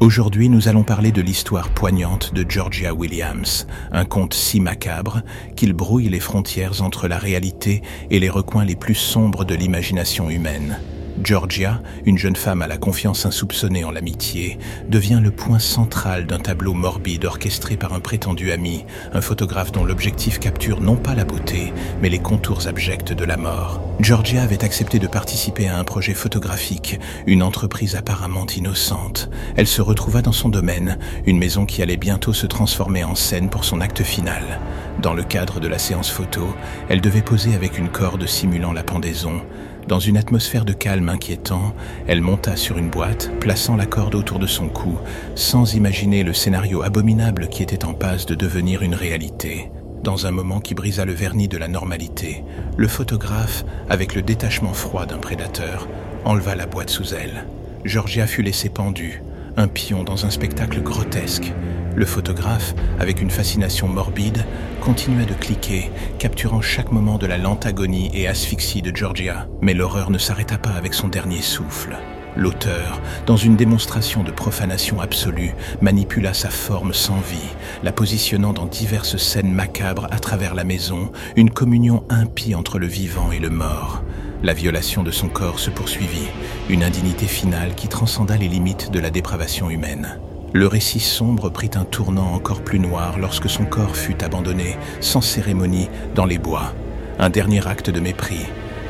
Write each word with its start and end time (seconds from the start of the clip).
Aujourd'hui, 0.00 0.48
nous 0.48 0.68
allons 0.68 0.84
parler 0.84 1.10
de 1.10 1.20
l'histoire 1.20 1.70
poignante 1.70 2.32
de 2.32 2.48
Georgia 2.48 2.94
Williams, 2.94 3.66
un 3.90 4.04
conte 4.04 4.32
si 4.32 4.60
macabre 4.60 5.22
qu'il 5.56 5.72
brouille 5.72 6.08
les 6.08 6.20
frontières 6.20 6.82
entre 6.82 7.08
la 7.08 7.18
réalité 7.18 7.82
et 8.08 8.20
les 8.20 8.30
recoins 8.30 8.64
les 8.64 8.76
plus 8.76 8.94
sombres 8.94 9.44
de 9.44 9.56
l'imagination 9.56 10.30
humaine. 10.30 10.78
Georgia, 11.22 11.80
une 12.06 12.18
jeune 12.18 12.36
femme 12.36 12.62
à 12.62 12.66
la 12.66 12.76
confiance 12.76 13.26
insoupçonnée 13.26 13.84
en 13.84 13.90
l'amitié, 13.90 14.58
devient 14.88 15.20
le 15.22 15.30
point 15.30 15.58
central 15.58 16.26
d'un 16.26 16.38
tableau 16.38 16.74
morbide 16.74 17.24
orchestré 17.24 17.76
par 17.76 17.92
un 17.92 18.00
prétendu 18.00 18.52
ami, 18.52 18.84
un 19.12 19.20
photographe 19.20 19.72
dont 19.72 19.84
l'objectif 19.84 20.38
capture 20.38 20.80
non 20.80 20.96
pas 20.96 21.14
la 21.14 21.24
beauté, 21.24 21.72
mais 22.00 22.08
les 22.08 22.18
contours 22.18 22.66
abjects 22.66 23.12
de 23.12 23.24
la 23.24 23.36
mort. 23.36 23.80
Georgia 24.00 24.42
avait 24.42 24.64
accepté 24.64 24.98
de 24.98 25.06
participer 25.06 25.68
à 25.68 25.78
un 25.78 25.84
projet 25.84 26.14
photographique, 26.14 27.00
une 27.26 27.42
entreprise 27.42 27.96
apparemment 27.96 28.46
innocente. 28.46 29.28
Elle 29.56 29.66
se 29.66 29.82
retrouva 29.82 30.22
dans 30.22 30.32
son 30.32 30.48
domaine, 30.48 30.98
une 31.26 31.38
maison 31.38 31.66
qui 31.66 31.82
allait 31.82 31.96
bientôt 31.96 32.32
se 32.32 32.46
transformer 32.46 33.04
en 33.04 33.14
scène 33.14 33.50
pour 33.50 33.64
son 33.64 33.80
acte 33.80 34.02
final. 34.02 34.60
Dans 35.02 35.14
le 35.14 35.22
cadre 35.22 35.60
de 35.60 35.68
la 35.68 35.78
séance 35.78 36.10
photo, 36.10 36.54
elle 36.88 37.00
devait 37.00 37.22
poser 37.22 37.54
avec 37.54 37.78
une 37.78 37.88
corde 37.88 38.26
simulant 38.26 38.72
la 38.72 38.82
pendaison. 38.82 39.42
Dans 39.88 39.98
une 39.98 40.18
atmosphère 40.18 40.66
de 40.66 40.74
calme 40.74 41.08
inquiétant, 41.08 41.74
elle 42.06 42.20
monta 42.20 42.56
sur 42.56 42.76
une 42.76 42.90
boîte, 42.90 43.30
plaçant 43.40 43.74
la 43.74 43.86
corde 43.86 44.14
autour 44.14 44.38
de 44.38 44.46
son 44.46 44.68
cou, 44.68 44.98
sans 45.34 45.72
imaginer 45.72 46.24
le 46.24 46.34
scénario 46.34 46.82
abominable 46.82 47.48
qui 47.48 47.62
était 47.62 47.86
en 47.86 47.94
passe 47.94 48.26
de 48.26 48.34
devenir 48.34 48.82
une 48.82 48.94
réalité. 48.94 49.70
Dans 50.04 50.26
un 50.26 50.30
moment 50.30 50.60
qui 50.60 50.74
brisa 50.74 51.06
le 51.06 51.14
vernis 51.14 51.48
de 51.48 51.56
la 51.56 51.68
normalité, 51.68 52.44
le 52.76 52.86
photographe, 52.86 53.64
avec 53.88 54.14
le 54.14 54.20
détachement 54.20 54.74
froid 54.74 55.06
d'un 55.06 55.16
prédateur, 55.16 55.88
enleva 56.26 56.54
la 56.54 56.66
boîte 56.66 56.90
sous 56.90 57.14
elle. 57.14 57.46
Georgia 57.86 58.26
fut 58.26 58.42
laissée 58.42 58.68
pendue, 58.68 59.22
un 59.56 59.68
pion 59.68 60.04
dans 60.04 60.26
un 60.26 60.30
spectacle 60.30 60.82
grotesque. 60.82 61.54
Le 61.98 62.06
photographe, 62.06 62.76
avec 63.00 63.20
une 63.20 63.28
fascination 63.28 63.88
morbide, 63.88 64.44
continua 64.80 65.24
de 65.24 65.34
cliquer, 65.34 65.90
capturant 66.20 66.60
chaque 66.60 66.92
moment 66.92 67.18
de 67.18 67.26
la 67.26 67.38
lente 67.38 67.66
agonie 67.66 68.08
et 68.14 68.28
asphyxie 68.28 68.82
de 68.82 68.94
Georgia. 68.94 69.48
Mais 69.62 69.74
l'horreur 69.74 70.12
ne 70.12 70.18
s'arrêta 70.18 70.58
pas 70.58 70.70
avec 70.70 70.94
son 70.94 71.08
dernier 71.08 71.42
souffle. 71.42 71.96
L'auteur, 72.36 73.00
dans 73.26 73.36
une 73.36 73.56
démonstration 73.56 74.22
de 74.22 74.30
profanation 74.30 75.00
absolue, 75.00 75.54
manipula 75.80 76.34
sa 76.34 76.50
forme 76.50 76.94
sans 76.94 77.18
vie, 77.18 77.50
la 77.82 77.90
positionnant 77.90 78.52
dans 78.52 78.66
diverses 78.66 79.16
scènes 79.16 79.52
macabres 79.52 80.06
à 80.12 80.20
travers 80.20 80.54
la 80.54 80.62
maison, 80.62 81.10
une 81.34 81.50
communion 81.50 82.04
impie 82.10 82.54
entre 82.54 82.78
le 82.78 82.86
vivant 82.86 83.32
et 83.32 83.40
le 83.40 83.50
mort. 83.50 84.04
La 84.44 84.54
violation 84.54 85.02
de 85.02 85.10
son 85.10 85.28
corps 85.28 85.58
se 85.58 85.70
poursuivit, 85.70 86.28
une 86.68 86.84
indignité 86.84 87.26
finale 87.26 87.74
qui 87.74 87.88
transcenda 87.88 88.36
les 88.36 88.46
limites 88.46 88.92
de 88.92 89.00
la 89.00 89.10
dépravation 89.10 89.68
humaine. 89.68 90.20
Le 90.54 90.66
récit 90.66 91.00
sombre 91.00 91.50
prit 91.50 91.70
un 91.74 91.84
tournant 91.84 92.32
encore 92.32 92.62
plus 92.62 92.78
noir 92.78 93.18
lorsque 93.18 93.50
son 93.50 93.66
corps 93.66 93.96
fut 93.96 94.24
abandonné, 94.24 94.76
sans 95.00 95.20
cérémonie, 95.20 95.90
dans 96.14 96.24
les 96.24 96.38
bois. 96.38 96.72
Un 97.18 97.28
dernier 97.28 97.66
acte 97.66 97.90
de 97.90 98.00
mépris. 98.00 98.46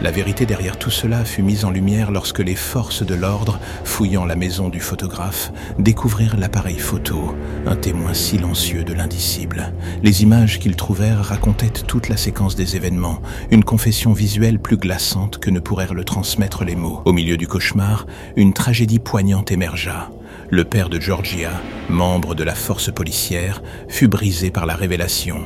La 0.00 0.10
vérité 0.10 0.46
derrière 0.46 0.78
tout 0.78 0.90
cela 0.90 1.24
fut 1.24 1.42
mise 1.42 1.64
en 1.64 1.70
lumière 1.70 2.10
lorsque 2.10 2.40
les 2.40 2.56
forces 2.56 3.04
de 3.04 3.14
l'ordre, 3.14 3.60
fouillant 3.84 4.24
la 4.24 4.34
maison 4.34 4.70
du 4.70 4.80
photographe, 4.80 5.52
découvrirent 5.78 6.38
l'appareil 6.38 6.78
photo, 6.78 7.36
un 7.66 7.76
témoin 7.76 8.14
silencieux 8.14 8.82
de 8.82 8.94
l'indicible. 8.94 9.72
Les 10.02 10.22
images 10.22 10.58
qu'ils 10.58 10.74
trouvèrent 10.74 11.22
racontaient 11.22 11.68
toute 11.68 12.08
la 12.08 12.16
séquence 12.16 12.56
des 12.56 12.76
événements, 12.76 13.20
une 13.50 13.62
confession 13.62 14.12
visuelle 14.12 14.58
plus 14.58 14.78
glaçante 14.78 15.38
que 15.38 15.50
ne 15.50 15.60
pourrent 15.60 15.94
le 15.94 16.04
transmettre 16.04 16.64
les 16.64 16.76
mots. 16.76 17.02
Au 17.04 17.12
milieu 17.12 17.36
du 17.36 17.46
cauchemar, 17.46 18.06
une 18.36 18.54
tragédie 18.54 18.98
poignante 18.98 19.52
émergea. 19.52 20.10
Le 20.50 20.64
père 20.64 20.88
de 20.88 21.00
Georgia, 21.00 21.50
membre 21.88 22.34
de 22.34 22.44
la 22.44 22.54
force 22.54 22.92
policière, 22.92 23.62
fut 23.88 24.08
brisé 24.08 24.50
par 24.50 24.66
la 24.66 24.74
révélation. 24.74 25.38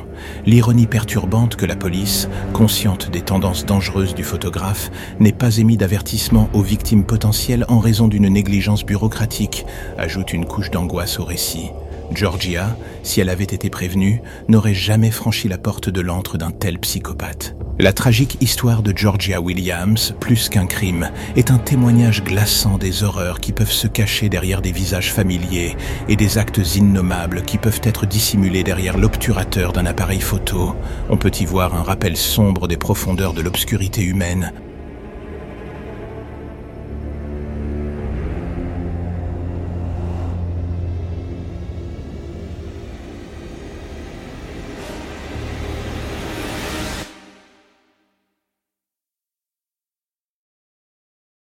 L'ironie 0.45 0.87
perturbante 0.87 1.55
que 1.55 1.65
la 1.65 1.75
police, 1.75 2.27
consciente 2.53 3.09
des 3.09 3.21
tendances 3.21 3.65
dangereuses 3.65 4.15
du 4.15 4.23
photographe, 4.23 4.91
n'ait 5.19 5.31
pas 5.31 5.57
émis 5.57 5.77
d'avertissement 5.77 6.49
aux 6.53 6.61
victimes 6.61 7.05
potentielles 7.05 7.65
en 7.69 7.79
raison 7.79 8.07
d'une 8.07 8.27
négligence 8.27 8.85
bureaucratique, 8.85 9.65
ajoute 9.97 10.33
une 10.33 10.45
couche 10.45 10.71
d'angoisse 10.71 11.19
au 11.19 11.23
récit. 11.23 11.71
Georgia, 12.13 12.75
si 13.03 13.21
elle 13.21 13.29
avait 13.29 13.43
été 13.43 13.69
prévenue, 13.69 14.21
n'aurait 14.47 14.73
jamais 14.73 15.11
franchi 15.11 15.47
la 15.47 15.57
porte 15.57 15.89
de 15.89 16.01
l'antre 16.01 16.37
d'un 16.37 16.51
tel 16.51 16.79
psychopathe. 16.79 17.55
La 17.79 17.93
tragique 17.93 18.37
histoire 18.41 18.81
de 18.81 18.91
Georgia 18.95 19.39
Williams, 19.39 20.15
plus 20.19 20.49
qu'un 20.49 20.65
crime, 20.65 21.11
est 21.35 21.51
un 21.51 21.59
témoignage 21.59 22.23
glaçant 22.23 22.77
des 22.77 23.03
horreurs 23.03 23.39
qui 23.39 23.51
peuvent 23.51 23.71
se 23.71 23.87
cacher 23.87 24.29
derrière 24.29 24.61
des 24.63 24.71
visages 24.71 25.13
familiers 25.13 25.75
et 26.09 26.15
des 26.15 26.37
actes 26.39 26.75
innommables 26.75 27.43
qui 27.43 27.59
peuvent 27.59 27.81
être 27.83 28.07
dissimulés 28.07 28.63
derrière 28.63 28.97
l'obturateur 28.97 29.73
d'un 29.73 29.85
appareil 29.85 30.21
photo. 30.21 30.75
On 31.09 31.17
peut 31.17 31.31
y 31.39 31.45
voir 31.45 31.75
un 31.75 31.83
rappel 31.83 32.17
sombre 32.17 32.67
des 32.67 32.77
profondeurs 32.77 33.33
de 33.33 33.41
l'obscurité 33.41 34.01
humaine, 34.01 34.53